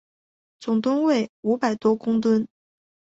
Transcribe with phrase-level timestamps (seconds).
[0.59, 2.47] 总吨位五百多公顿。